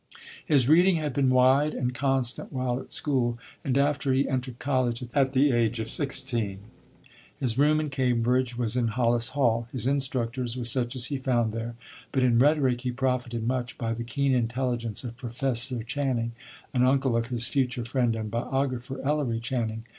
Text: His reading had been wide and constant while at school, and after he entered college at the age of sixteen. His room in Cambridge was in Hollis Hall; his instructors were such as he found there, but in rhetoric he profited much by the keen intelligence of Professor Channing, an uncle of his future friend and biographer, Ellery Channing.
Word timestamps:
His 0.43 0.67
reading 0.67 0.95
had 0.95 1.13
been 1.13 1.29
wide 1.29 1.75
and 1.75 1.93
constant 1.93 2.51
while 2.51 2.79
at 2.79 2.91
school, 2.91 3.37
and 3.63 3.77
after 3.77 4.11
he 4.13 4.27
entered 4.27 4.57
college 4.57 5.03
at 5.13 5.33
the 5.33 5.51
age 5.51 5.79
of 5.79 5.89
sixteen. 5.91 6.57
His 7.39 7.55
room 7.59 7.79
in 7.79 7.91
Cambridge 7.91 8.57
was 8.57 8.75
in 8.75 8.87
Hollis 8.87 9.29
Hall; 9.37 9.67
his 9.71 9.85
instructors 9.85 10.57
were 10.57 10.65
such 10.65 10.95
as 10.95 11.05
he 11.13 11.19
found 11.19 11.53
there, 11.53 11.75
but 12.11 12.23
in 12.23 12.39
rhetoric 12.39 12.81
he 12.81 12.89
profited 12.91 13.47
much 13.47 13.77
by 13.77 13.93
the 13.93 14.03
keen 14.03 14.33
intelligence 14.33 15.03
of 15.03 15.17
Professor 15.17 15.83
Channing, 15.83 16.31
an 16.73 16.83
uncle 16.83 17.15
of 17.15 17.27
his 17.27 17.47
future 17.47 17.85
friend 17.85 18.15
and 18.15 18.31
biographer, 18.31 18.99
Ellery 19.03 19.39
Channing. 19.39 19.83